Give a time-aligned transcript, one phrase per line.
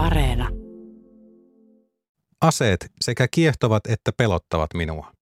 [0.00, 0.48] Areena.
[2.40, 5.12] Aseet sekä kiehtovat että pelottavat minua.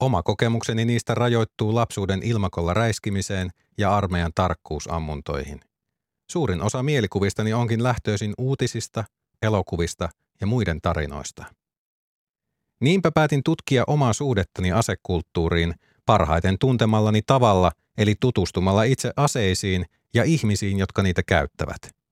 [0.00, 5.60] Oma kokemukseni niistä rajoittuu lapsuuden ilmakolla räiskimiseen ja armeijan tarkkuusammuntoihin.
[6.30, 9.04] Suurin osa mielikuvistani onkin lähtöisin uutisista,
[9.42, 10.08] elokuvista
[10.40, 11.44] ja muiden tarinoista.
[12.80, 15.74] Niinpä päätin tutkia omaa suhdettani asekulttuuriin
[16.06, 19.84] parhaiten tuntemallani tavalla, eli tutustumalla itse aseisiin
[20.14, 22.03] ja ihmisiin, jotka niitä käyttävät.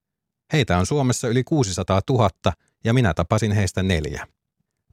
[0.52, 2.30] Heitä on Suomessa yli 600 000
[2.84, 4.26] ja minä tapasin heistä neljä.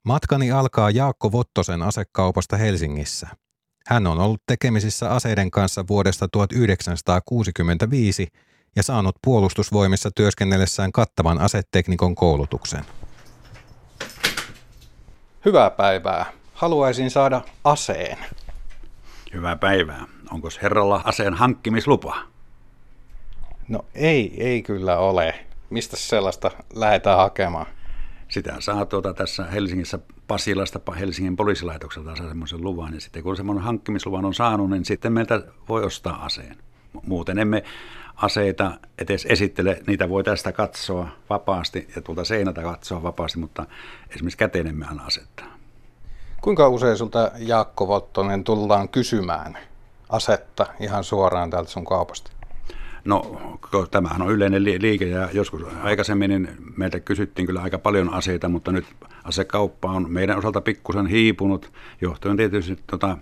[0.03, 3.27] Matkani alkaa Jaakko Vottosen asekaupasta Helsingissä.
[3.87, 8.27] Hän on ollut tekemisissä aseiden kanssa vuodesta 1965
[8.75, 12.85] ja saanut puolustusvoimissa työskennellessään kattavan aseteknikon koulutuksen.
[15.45, 16.25] Hyvää päivää.
[16.53, 18.17] Haluaisin saada aseen.
[19.33, 20.05] Hyvää päivää.
[20.31, 22.17] Onko herralla aseen hankkimislupa?
[23.67, 25.48] No ei, ei kyllä ole.
[25.69, 27.65] Mistä sellaista lähdetään hakemaan?
[28.27, 32.93] Sitä saa tuota tässä Helsingissä Pasilasta Helsingin poliisilaitokselta saa semmoisen luvan.
[32.93, 36.57] Ja sitten kun semmoinen hankkimisluvan on saanut, niin sitten meiltä voi ostaa aseen.
[37.05, 37.63] Muuten emme
[38.15, 43.65] aseita edes esittele, niitä voi tästä katsoa vapaasti ja tuolta seinältä katsoa vapaasti, mutta
[44.09, 45.47] esimerkiksi käteen emme anna asettaa.
[46.41, 49.57] Kuinka usein sulta Jaakko Vottonen tullaan kysymään
[50.09, 52.31] asetta ihan suoraan täältä sun kaupasta?
[53.09, 53.41] No,
[53.91, 58.71] tämähän on yleinen liike ja joskus aikaisemmin niin meiltä kysyttiin kyllä aika paljon aseita, mutta
[58.71, 58.85] nyt
[59.23, 61.71] asekauppa on meidän osalta pikkusen hiipunut,
[62.01, 63.17] johtuen tietysti tota,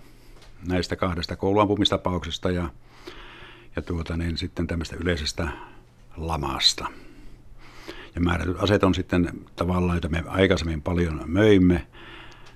[0.68, 2.68] näistä kahdesta kouluampumistapauksesta ja,
[3.76, 5.48] ja tuota, niin sitten tämmöistä yleisestä
[6.16, 6.86] lamasta.
[8.14, 11.86] Ja määrätyt aseet on sitten tavallaan, joita me aikaisemmin paljon möimme,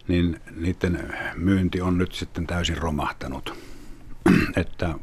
[0.09, 3.55] niin niiden myynti on nyt sitten täysin romahtanut.
[4.57, 4.95] että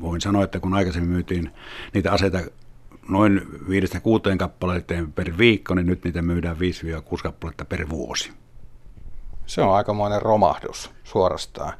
[0.00, 1.50] voin sanoa, että kun aikaisemmin myytiin
[1.94, 2.40] niitä aseita
[3.08, 3.40] noin
[4.34, 6.58] 5-6 kappaleiden per viikko, niin nyt niitä myydään 5-6
[7.22, 8.32] kappaletta per vuosi.
[9.46, 11.72] Se on aikamoinen romahdus suorastaan.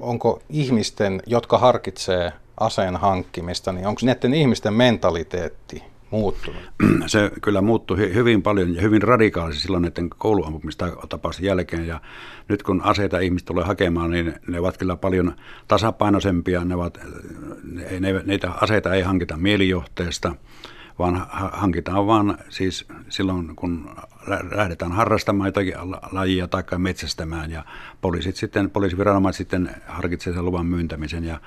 [0.00, 6.62] Onko ihmisten, jotka harkitsee aseen hankkimista, niin onko näiden ihmisten mentaliteetti muuttunut?
[7.06, 11.86] Se kyllä muuttui hyvin paljon ja hyvin radikaalisesti silloin näiden kouluampumistapausten jälkeen.
[11.86, 12.00] Ja
[12.48, 15.34] nyt kun aseita ihmiset tulee hakemaan, niin ne ovat kyllä paljon
[15.68, 16.64] tasapainoisempia.
[16.64, 16.98] Ne ovat,
[17.72, 20.34] ne, ne, niitä aseita ei hankita mielijohteesta,
[20.98, 23.90] vaan hankitaan vaan siis silloin, kun
[24.54, 25.74] lähdetään harrastamaan jotakin
[26.12, 27.50] lajia tai metsästämään.
[27.50, 27.64] Ja
[28.00, 31.24] poliisit sitten, poliisiviranomaiset sitten harkitsevat sen luvan myyntämisen.
[31.24, 31.40] Ja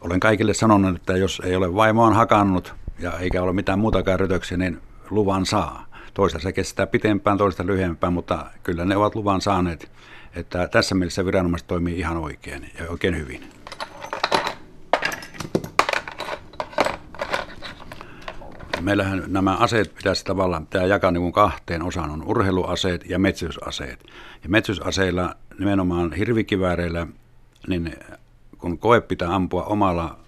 [0.00, 4.56] olen kaikille sanonut, että jos ei ole vaimoaan hakannut– ja eikä ole mitään muutakaan rötöksiä,
[4.56, 5.86] niin luvan saa.
[6.14, 9.90] Toista se kestää pitempään, toista lyhyempään, mutta kyllä ne ovat luvan saaneet.
[10.34, 13.50] Että tässä mielessä viranomaiset toimii ihan oikein ja oikein hyvin.
[18.80, 22.10] Meillähän nämä aseet pitäisi tavallaan pitää jakaa niin kahteen osaan.
[22.10, 24.04] On urheiluaseet ja metsästysaseet.
[24.42, 27.06] Ja metsästysaseilla, nimenomaan hirvikivääreillä,
[27.68, 27.96] niin
[28.58, 30.18] kun koe pitää ampua omalla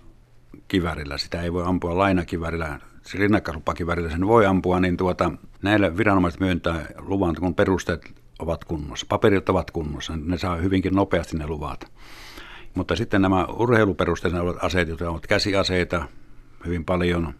[0.71, 1.19] kivärillä.
[1.19, 2.79] Sitä ei voi ampua lainakivärillä,
[3.15, 5.33] rinnakkaislupakivärillä sen voi ampua, niin tuota,
[5.63, 9.07] näille viranomaiset myöntää luvan, kun perusteet ovat kunnossa.
[9.09, 11.93] Paperit ovat kunnossa, ne saa hyvinkin nopeasti ne luvat.
[12.75, 16.09] Mutta sitten nämä urheiluperusteet ovat aseet, jotka ovat käsiaseita
[16.67, 17.35] hyvin paljon,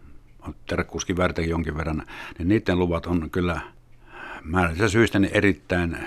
[0.67, 2.03] terkkuuskivärtäkin jonkin verran,
[2.37, 3.61] niin niiden luvat on kyllä
[4.43, 5.97] määräisistä syistä niin erittäin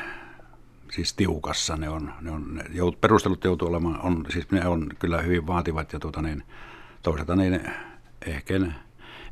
[0.92, 1.76] siis tiukassa.
[1.76, 5.46] Ne on, ne on, ne jout, perustelut joutuu olemaan, on, siis ne on kyllä hyvin
[5.46, 6.42] vaativat ja tuota niin,
[7.04, 7.60] toisaalta niin
[8.26, 8.54] ehkä,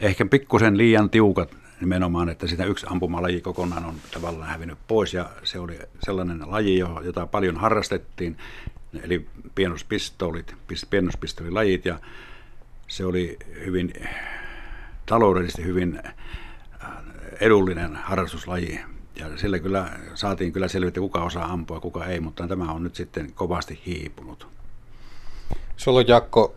[0.00, 5.30] ehkä pikkusen liian tiukat nimenomaan, että sitä yksi ampumalaji kokonaan on tavallaan hävinnyt pois ja
[5.44, 8.36] se oli sellainen laji, jota paljon harrastettiin,
[9.02, 10.54] eli pienospistoolit,
[10.90, 11.98] pienospistolilajit ja
[12.88, 13.92] se oli hyvin
[15.06, 16.14] taloudellisesti hyvin äh,
[17.40, 18.80] edullinen harrastuslaji.
[19.16, 22.94] Ja sillä kyllä saatiin kyllä selvitä, kuka osaa ampua kuka ei, mutta tämä on nyt
[22.94, 24.46] sitten kovasti hiipunut.
[25.76, 26.54] Sulla on Jakko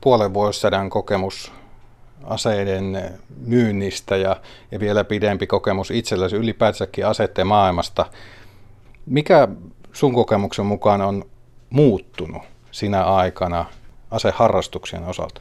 [0.00, 1.52] puolen vuosisadan kokemus
[2.24, 4.36] aseiden myynnistä ja,
[4.70, 8.06] ja vielä pidempi kokemus itselläsi ylipäätänsäkin aseiden maailmasta.
[9.06, 9.48] Mikä
[9.92, 11.24] sun kokemuksen mukaan on
[11.70, 13.64] muuttunut sinä aikana
[14.10, 15.40] aseharrastuksien osalta?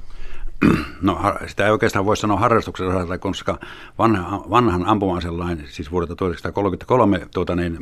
[1.02, 3.60] No sitä ei oikeastaan voi sanoa harrastuksen osalta, koska
[3.98, 7.78] vanha, vanhan ampuma-aselain, siis vuodelta 1933 tuota niin,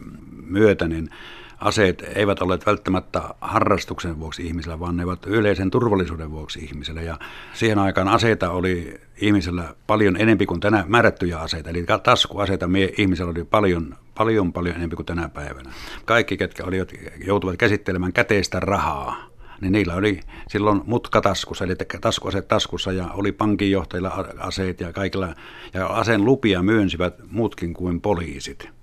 [0.46, 1.10] myötä, niin
[1.60, 7.02] aseet eivät olleet välttämättä harrastuksen vuoksi ihmisellä, vaan ne ovat yleisen turvallisuuden vuoksi ihmisellä.
[7.02, 7.20] Ja
[7.54, 11.70] siihen aikaan aseita oli ihmisellä paljon enempi kuin tänä määrättyjä aseita.
[11.70, 15.70] Eli taskuaseita ihmisellä oli paljon, paljon, paljon enempi kuin tänä päivänä.
[16.06, 16.92] Kaikki, ketkä olivat,
[17.26, 19.28] joutuvat käsittelemään käteistä rahaa,
[19.62, 25.34] niin niillä oli silloin mutka taskussa, eli taskuaseet taskussa ja oli pankinjohtajilla aseet ja kaikilla,
[25.74, 28.77] ja aseen lupia myönsivät muutkin kuin poliisit.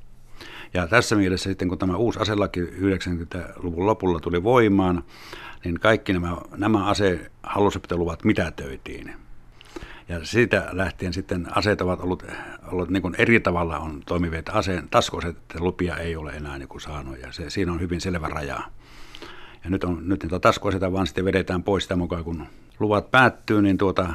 [0.75, 5.05] Ja tässä mielessä sitten, kun tämä uusi aselaki 90-luvun lopulla tuli voimaan,
[5.65, 9.15] niin kaikki nämä, nämä ase hallussapitoluvat mitätöitiin.
[10.09, 12.25] Ja siitä lähtien sitten aseet ovat ollut,
[12.73, 16.69] ollut niin kuin eri tavalla on toimivia, että aseen taskuaseet lupia ei ole enää niin
[16.69, 18.61] kuin saanut, ja se, siinä on hyvin selvä raja.
[19.65, 22.47] Ja nyt, on, nyt niitä taskuaseita vaan sitten vedetään pois sitä mukaan, kun
[22.81, 24.09] luvat päättyy, niin tuota,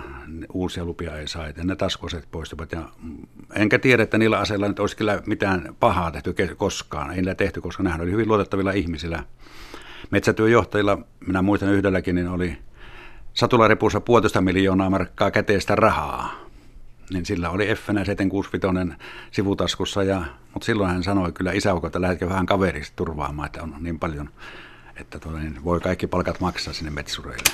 [0.54, 2.72] uusia lupia ei saa, että ne taskuaseet poistuvat.
[2.72, 2.82] Ja
[3.56, 7.10] enkä tiedä, että niillä aseilla nyt olisi kyllä mitään pahaa tehty koskaan.
[7.12, 9.24] Ei niillä tehty, koska nehän oli hyvin luotettavilla ihmisillä.
[10.12, 10.98] Metsätyöjohtajilla,
[11.28, 12.58] minä muistan yhdelläkin, niin oli
[13.34, 16.36] satularepussa puolitoista miljoonaa markkaa käteistä rahaa.
[17.14, 18.98] Niin sillä oli F 765
[19.32, 20.24] sivutaskussa, ja,
[20.54, 24.30] mutta silloin hän sanoi kyllä isäukko, että lähdetkö vähän kaverista turvaamaan, että on niin paljon,
[25.00, 27.54] että tuota, niin voi kaikki palkat maksaa sinne metsureille.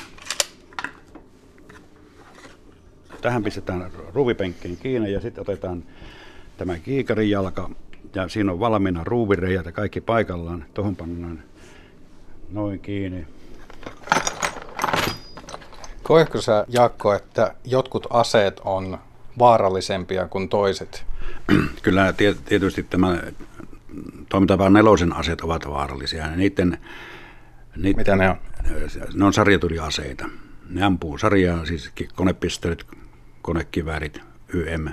[3.22, 5.84] Tähän pistetään ruuvipenkkiin kiinni ja sitten otetaan
[6.58, 7.70] tämä kiikarin jalka
[8.16, 10.66] ja siinä on valmiina ruuvireijät ja kaikki paikallaan.
[10.74, 11.44] Tuohon pannaan
[12.52, 13.28] noin kiinni.
[16.04, 18.98] Koetko sä, Jaakko, että jotkut aseet on
[19.40, 21.06] vaarallisempia kuin toiset?
[21.82, 22.14] Kyllä
[22.46, 23.22] tietysti tämä
[24.30, 26.36] toimintapaan nelosen aseet ovat vaarallisia.
[26.36, 26.78] Niiden,
[27.76, 28.36] niiden, Mitä ne on?
[29.14, 30.30] Ne on sarjatuliaseita.
[30.70, 32.86] Ne ampuu sarjaa, siis konepistoolit,
[33.42, 34.22] konekiväärit,
[34.54, 34.88] YM,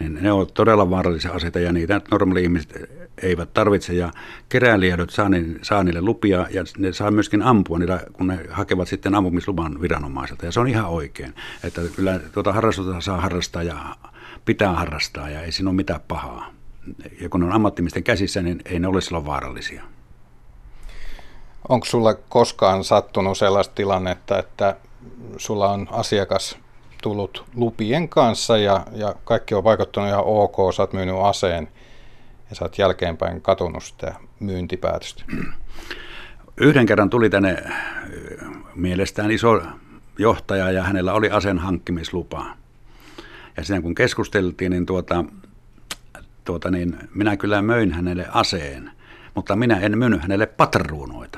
[0.00, 2.90] niin ne ovat todella vaarallisia aseita ja niitä normaali ihmiset
[3.22, 3.94] eivät tarvitse.
[3.94, 4.12] Ja
[4.48, 8.88] keräilijät saa, niin, saa niille lupia ja ne saa myöskin ampua niillä, kun ne hakevat
[8.88, 10.46] sitten ampumisluvan viranomaiselta.
[10.46, 11.34] Ja se on ihan oikein,
[11.64, 13.96] että kyllä tuota harrastusta saa harrastaa ja
[14.44, 16.50] pitää harrastaa ja ei siinä ole mitään pahaa.
[17.20, 19.82] Ja kun on ammattimisten käsissä, niin ei ne ole silloin vaarallisia.
[21.68, 24.76] Onko sulla koskaan sattunut sellaista tilannetta, että
[25.36, 26.58] sulla on asiakas
[27.02, 31.68] tullut lupien kanssa ja, ja kaikki on vaikuttanut ihan ok, sä oot myynyt aseen
[32.50, 35.24] ja sä oot jälkeenpäin katunut sitä myyntipäätöstä?
[36.56, 37.64] Yhden kerran tuli tänne
[38.74, 39.62] mielestään iso
[40.18, 42.46] johtaja ja hänellä oli aseen hankkimislupa.
[43.56, 45.24] Ja siinä kun keskusteltiin, niin, tuota,
[46.44, 48.90] tuota, niin minä kyllä möin hänelle aseen,
[49.34, 51.33] mutta minä en myynyt hänelle patruunoita.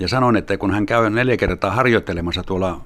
[0.00, 2.80] Ja sanoin, että kun hän käy neljä kertaa harjoittelemassa tuolla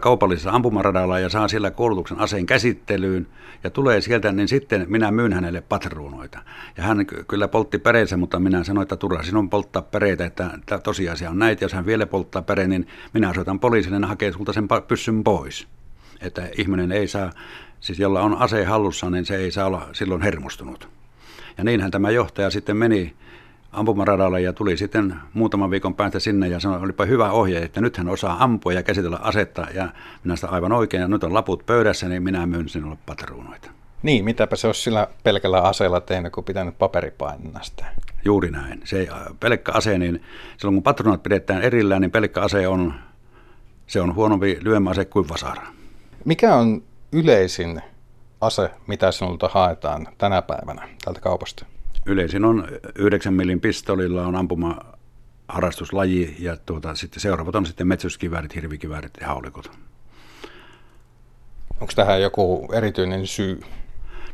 [0.00, 3.26] kaupallisessa ampumaradalla ja saa sillä koulutuksen aseen käsittelyyn
[3.64, 6.38] ja tulee sieltä, niin sitten minä myyn hänelle patruunoita.
[6.76, 10.78] Ja hän kyllä poltti päreensä, mutta minä sanoin, että turha sinun polttaa päreitä, että, että
[10.78, 11.64] tosiasia on näitä.
[11.64, 15.68] Jos hän vielä polttaa päreen, niin minä soitan poliisille ja hakee sulta sen pyssyn pois.
[16.20, 17.30] Että ihminen ei saa,
[17.80, 20.88] siis jolla on ase hallussa, niin se ei saa olla silloin hermostunut.
[21.58, 23.14] Ja niinhän tämä johtaja sitten meni
[23.72, 27.96] ampumaradalle ja tuli sitten muutaman viikon päästä sinne ja sanoi, olipa hyvä ohje, että nyt
[27.96, 29.88] hän osaa ampua ja käsitellä asetta ja
[30.24, 33.70] minä sitä aivan oikein ja nyt on laput pöydässä, niin minä myyn sinulle patruunoita.
[34.02, 37.84] Niin, mitäpä se olisi sillä pelkällä aseella tehnyt, kun pitänyt paperipainasta.
[38.24, 38.80] Juuri näin.
[38.84, 39.08] Se
[39.40, 40.22] pelkkä ase, niin
[40.56, 42.94] silloin kun patruunat pidetään erillään, niin pelkkä ase on,
[43.86, 45.62] se on huonompi lyömäase kuin vasara.
[46.24, 46.82] Mikä on
[47.12, 47.82] yleisin
[48.40, 51.66] ase, mitä sinulta haetaan tänä päivänä tältä kaupasta?
[52.06, 52.68] Yleisin on
[52.98, 54.78] 9 millin pistolilla on ampuma
[55.48, 59.70] harrastuslaji ja tuota, sitten seuraavat on sitten metsästyskiväärit, hirvikiväärit ja haulikot.
[61.80, 63.60] Onko tähän joku erityinen syy?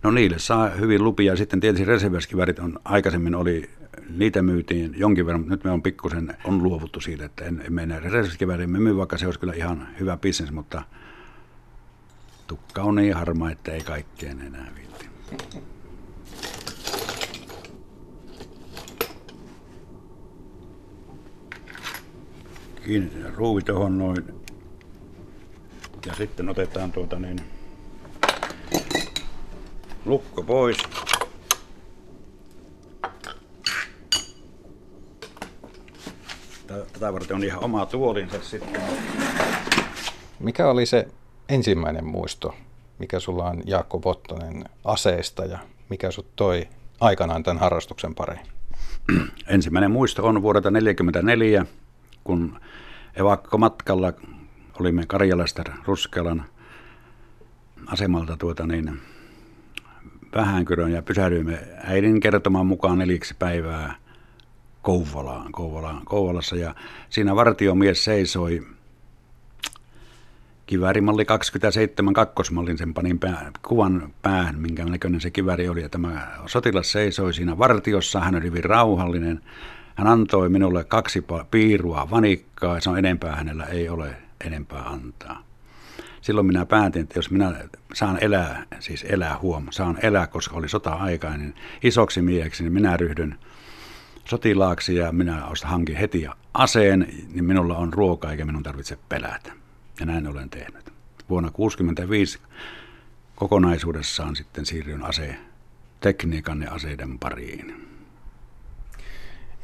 [0.03, 1.37] No niille saa hyvin lupia.
[1.37, 3.71] Sitten tietysti reserviäskiväärit on aikaisemmin oli,
[4.11, 7.73] niitä myytiin jonkin verran, mutta nyt me on pikkusen on luovuttu siitä, että en, en
[7.73, 8.71] mene reserviäskivääriin.
[8.71, 10.83] Me myy, vaikka se olisi kyllä ihan hyvä bisnes, mutta
[12.47, 15.09] tukka on niin harma, että ei kaikkeen enää viitti.
[22.89, 24.25] Kiinnitetään ruuvi tuohon noin.
[26.07, 27.41] Ja sitten otetaan tuota niin,
[30.05, 30.79] lukko pois.
[36.67, 38.81] Tätä varten on ihan oma tuolinsa sitten.
[40.41, 41.09] Mikä oli se
[41.49, 42.55] ensimmäinen muisto,
[42.99, 46.69] mikä sulla on Jaakko Pottonen aseesta ja mikä sut toi
[47.01, 48.47] aikanaan tämän harrastuksen pariin?
[49.47, 51.67] Ensimmäinen muisto on vuodelta 1944,
[52.29, 52.61] kun
[53.17, 54.13] evakkomatkalla
[54.81, 56.45] olimme Karjalasta Ruskelan
[57.87, 59.01] asemalta tuota niin,
[60.35, 63.95] Vähänkyrön ja pysähdyimme äidin kertoman mukaan neliksi päivää
[64.83, 66.57] Kouvolaan, Kouvolaan, Kouvolassa.
[66.57, 66.75] Ja
[67.09, 68.67] siinä vartiomies seisoi.
[70.67, 75.83] Kiväärimalli 27 kakkosmallin, sen panin pää, kuvan päähän, minkä näköinen se kiväri oli.
[75.83, 79.43] Ja tämä sotilas seisoi siinä vartiossa, hän oli hyvin rauhallinen
[79.99, 85.45] Hän antoi minulle kaksi piirua vanikkaa ja sanoi, enempää hänellä ei ole enempää antaa.
[86.21, 90.69] Silloin minä päätin, että jos minä saan elää, siis elää huom, saan elää, koska oli
[90.69, 93.39] sota-aika, niin isoksi mieheksi, niin minä ryhdyn
[94.25, 99.53] sotilaaksi ja minä hankin heti aseen, niin minulla on ruoka eikä minun tarvitse pelätä.
[100.01, 100.93] Ja näin olen tehnyt.
[101.29, 102.39] Vuonna 1965
[103.37, 105.37] kokonaisuudessaan sitten siirryn ase
[106.01, 107.88] tekniikan ja aseiden pariin.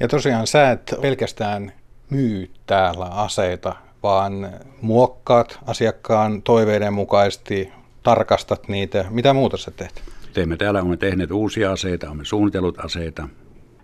[0.00, 1.72] Ja tosiaan sä et pelkästään
[2.10, 7.72] myy täällä aseita, vaan muokkaat asiakkaan toiveiden mukaisesti,
[8.02, 9.04] tarkastat niitä.
[9.10, 10.02] Mitä muuta sä teet?
[10.32, 13.28] Teemme täällä, olemme tehneet uusia aseita, olemme suunnitellut aseita.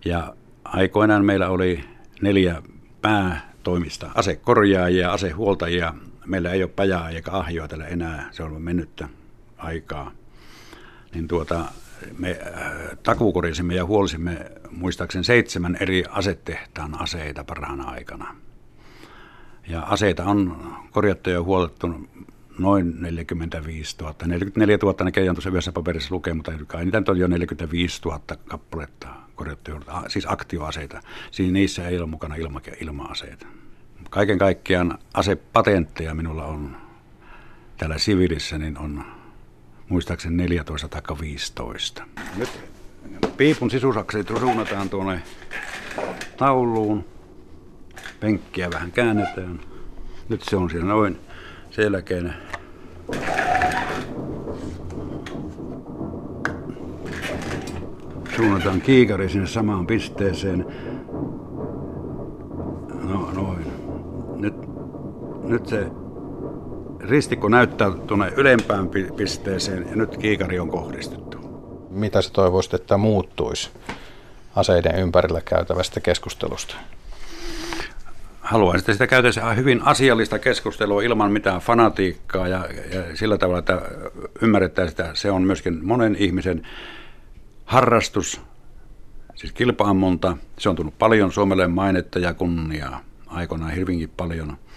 [0.05, 1.85] Ja aikoinaan meillä oli
[2.23, 2.63] neljä
[3.03, 5.95] päätoimista asekorjaajia, asehuoltajia.
[6.27, 9.09] Meillä ei ole pajaa eikä ahjoa täällä enää, se on mennyttä
[9.59, 10.13] aikaa.
[11.15, 11.65] Niin tuota,
[12.19, 18.37] me äh, takuukorisimme ja huolisimme muistaakseni seitsemän eri asetehtaan aseita parhaana aikana.
[19.69, 20.57] Ja aseita on
[20.91, 22.09] korjattu ja huolettu
[22.59, 24.15] noin 45 000.
[24.27, 29.09] 44 000 näkee tuossa yhdessä paperissa lukee, mutta kai niitä on jo 45 000 kappaletta
[29.35, 29.73] korjattu,
[30.09, 31.01] siis aktioaseita.
[31.31, 33.47] Siinä niissä ei ole mukana ilma- ilma-aseita.
[34.11, 36.77] Kaiken kaikkiaan asepatentteja minulla on
[37.77, 39.05] täällä siviilissä, niin on
[39.91, 42.05] muistaakseni 14 tai 15.
[42.37, 42.49] Nyt
[43.37, 45.23] piipun sisusakset suunnataan tuonne
[46.37, 47.05] tauluun.
[48.21, 49.61] Penkkiä vähän käännetään.
[50.29, 51.19] Nyt se on siinä noin
[51.71, 52.35] selkeänä.
[58.37, 60.67] Suunnataan kiikari sinne samaan pisteeseen.
[63.03, 63.67] No noin.
[64.37, 64.55] Nyt,
[65.45, 65.87] nyt se
[67.11, 71.39] ristikko näyttää tuonne ylempään pisteeseen ja nyt kiikari on kohdistettu.
[71.91, 73.71] Mitä se toivoisit, että muuttuisi
[74.57, 76.75] aseiden ympärillä käytävästä keskustelusta?
[78.41, 83.83] Haluaisin, että sitä käytäisiin hyvin asiallista keskustelua ilman mitään fanatiikkaa ja, ja sillä tavalla, että
[84.43, 86.67] ymmärrettäisiin, että se on myöskin monen ihmisen
[87.65, 88.41] harrastus,
[89.35, 90.37] siis kilpaammunta.
[90.59, 94.57] Se on tullut paljon Suomelle mainetta ja kunniaa aikoinaan hyvinkin paljon–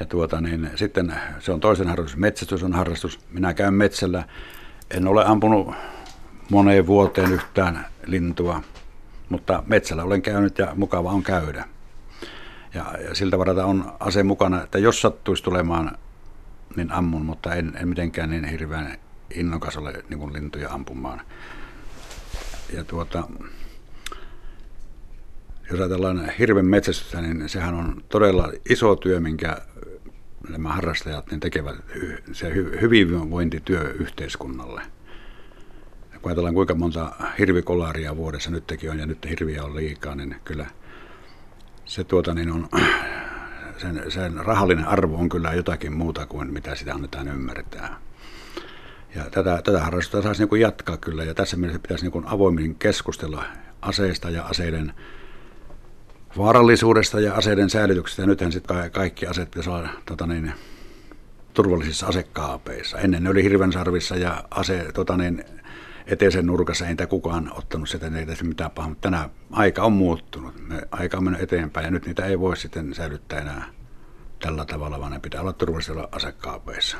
[0.00, 3.20] ja tuota, niin, sitten se on toisen harrastus, metsästys on harrastus.
[3.30, 4.24] Minä käyn metsällä,
[4.90, 5.74] en ole ampunut
[6.50, 8.62] moneen vuoteen yhtään lintua,
[9.28, 11.64] mutta metsällä olen käynyt ja mukava on käydä.
[12.74, 15.98] Ja, ja siltä varalta on ase mukana, että jos sattuisi tulemaan,
[16.76, 18.98] niin ammun, mutta en, en mitenkään niin hirveän
[19.34, 21.20] innokas ole niin lintuja ampumaan.
[22.72, 23.28] Ja tuota,
[25.70, 29.56] jos ajatellaan hirven metsästystä, niin sehän on todella iso työ, minkä
[30.48, 31.76] nämä harrastajat niin tekevät
[32.32, 34.82] se hyvinvointityö yhteiskunnalle.
[36.22, 40.36] Kun ajatellaan kuinka monta hirvikolaria vuodessa nyt teki on ja nyt hirviä on liikaa, niin
[40.44, 40.66] kyllä
[41.84, 42.68] se tuota niin on,
[43.82, 47.96] sen, sen rahallinen arvo on kyllä jotakin muuta kuin mitä sitä annetaan ymmärtää.
[49.14, 53.44] Ja tätä, tätä harrastusta saisi niin jatkaa kyllä ja tässä mielessä pitäisi niin avoimin keskustella
[53.82, 54.94] aseista ja aseiden
[56.38, 58.22] vaarallisuudesta ja aseiden säilytyksestä.
[58.22, 60.52] Ja nythän sitten kaikki aseet pitäisi olla tota niin,
[61.54, 62.98] turvallisissa asekaapeissa.
[62.98, 65.44] Ennen ne oli sarvissa ja ase tota niin,
[66.06, 70.68] eteisen nurkassa ei kukaan ottanut sitä, ei tässä mitään pahaa, mutta tänä aika on muuttunut.
[70.68, 73.64] Me, aika on mennyt eteenpäin ja nyt niitä ei voi sitten säilyttää enää
[74.42, 76.96] tällä tavalla, vaan ne pitää olla turvallisilla asekaapeissa.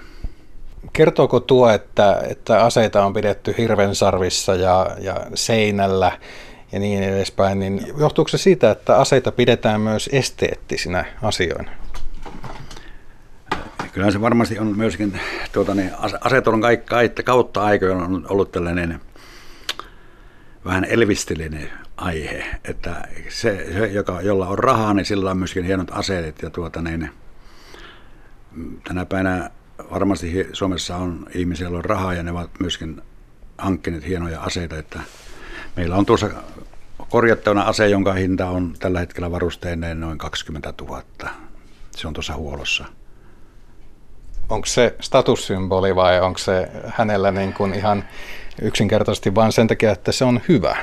[0.92, 3.54] Kertooko tuo, että, että aseita on pidetty
[3.92, 6.18] sarvissa ja, ja seinällä
[6.74, 11.70] ja niin edespäin, niin johtuuko se siitä, että aseita pidetään myös esteettisinä asioina?
[13.92, 15.20] Kyllä se varmasti on myöskin,
[15.52, 15.90] tuota, niin
[16.20, 19.00] aseet on kaikki, kautta aikoina on ollut tällainen
[20.64, 25.88] vähän elvistelinen aihe, että se, se joka, jolla on rahaa, niin sillä on myöskin hienot
[25.90, 27.10] aseet ja tuota, niin,
[28.88, 29.50] tänä päivänä
[29.90, 33.02] varmasti Suomessa on ihmisiä, joilla on rahaa ja ne ovat myöskin
[33.58, 35.00] hankkineet hienoja aseita, että
[35.76, 36.30] Meillä on tuossa
[37.08, 41.02] korjattavana ase, jonka hinta on tällä hetkellä varusteineen noin 20 000.
[41.96, 42.84] Se on tuossa huolossa.
[44.48, 48.04] Onko se statussymboli vai onko se hänellä niin kuin ihan
[48.62, 50.76] yksinkertaisesti vain sen takia, että se on hyvä?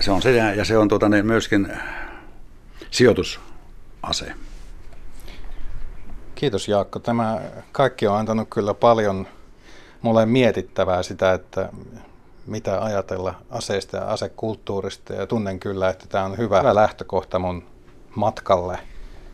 [0.00, 1.72] Se on se ja se on tuota, niin myöskin
[2.90, 4.34] sijoitusase.
[6.34, 6.98] Kiitos Jaakko.
[6.98, 7.40] Tämä
[7.72, 9.26] kaikki on antanut kyllä paljon
[10.02, 11.68] mulle mietittävää sitä, että
[12.46, 17.62] mitä ajatella aseista ja asekulttuurista ja tunnen kyllä, että tämä on hyvä lähtökohta mun
[18.14, 18.78] matkalle.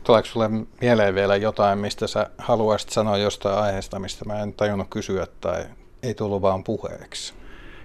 [0.04, 0.50] Tuleeko sulle
[0.80, 5.64] mieleen vielä jotain, mistä sä haluaisit sanoa jostain aiheesta, mistä mä en tajunnut kysyä tai
[6.02, 7.34] ei tullut vaan puheeksi?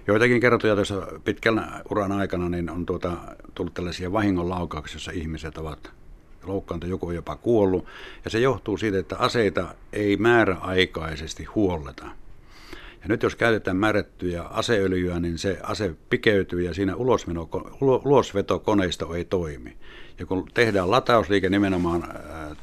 [0.06, 3.12] Joitakin kertoja tuossa pitkän uran aikana niin on tuota,
[3.54, 5.90] tullut tällaisia vahingonlaukauksia, joissa ihmiset ovat
[6.44, 7.86] loukkaantunut, joku on jopa kuollut.
[8.24, 12.06] Ja se johtuu siitä, että aseita ei määräaikaisesti huolleta.
[13.06, 16.94] Ja nyt jos käytetään määrättyjä aseöljyä, niin se ase pikeytyy ja siinä
[18.04, 19.76] ulosvetokoneisto ei toimi.
[20.18, 22.56] Ja kun tehdään latausliike nimenomaan ää,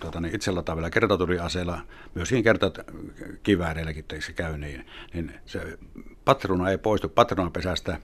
[0.00, 1.80] tuota, niin itse lataavilla kertaturiaseilla,
[2.14, 5.78] myöskin kertakivääreilläkin se käy niin, niin se
[6.24, 7.98] patruna ei poistu patronapesästä,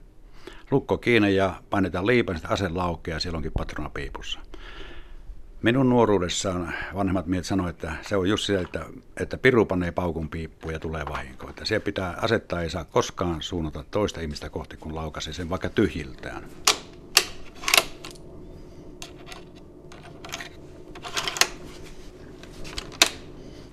[0.71, 4.41] lukko kiinni ja painetaan liipan, sitten ase laukeaa silloinkin patrona piipussa.
[5.65, 8.85] Minun nuoruudessaan vanhemmat miehet sanoivat, että se on just sitä, että,
[9.21, 11.51] että piru panee paukun piippuun ja tulee vahinko.
[11.51, 15.69] Että se pitää asettaa, ei saa koskaan suunnata toista ihmistä kohti, kun laukaisee sen vaikka
[15.69, 16.45] tyhjiltään.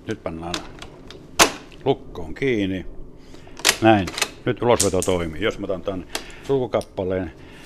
[0.06, 0.54] Nyt pannaan
[1.84, 2.86] lukkoon kiinni.
[3.82, 4.06] Näin.
[4.44, 5.42] Nyt ulosveto toimii.
[5.42, 6.06] Jos mä otan tämän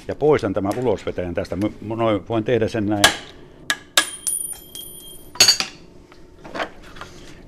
[0.09, 1.57] ja poistan tämän ulosvetäjän tästä,
[1.97, 3.05] noin, voin tehdä sen näin.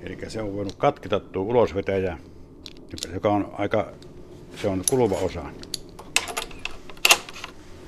[0.09, 2.17] Eli se on voinut katketa tuo ulosvetäjä,
[3.13, 3.91] joka on aika,
[4.55, 5.43] se on kuluva osa.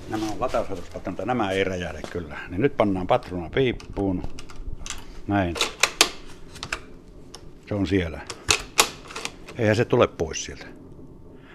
[0.09, 2.37] Nämä on latausasetuspatronita, nämä ei räjähdä kyllä.
[2.49, 4.23] Niin nyt pannaan patrona piippuun.
[5.27, 5.55] Näin.
[7.67, 8.19] Se on siellä.
[9.57, 10.65] Eihän se tule pois sieltä.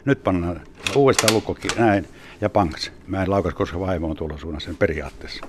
[0.05, 0.61] Nyt pannaan
[0.97, 2.09] uudestaan lukkokin näin
[2.40, 2.93] ja panks.
[3.07, 5.47] Mä en laukas, koska vaimo on tuolla suunnassa sen periaatteessa.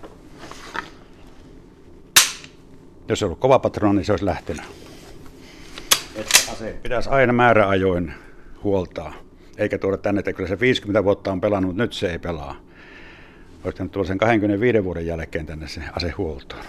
[3.10, 4.87] Jos se on ollut kova patrona, niin se olisi lähtenyt.
[6.58, 8.14] Ase pitäisi aina määräajoin
[8.64, 9.14] huoltaa.
[9.58, 12.56] Eikä tuoda tänne, että kyllä se 50 vuotta on pelannut, mutta nyt se ei pelaa.
[13.64, 16.64] Olisi tuoda sen 25 vuoden jälkeen tänne se asehuoltoon.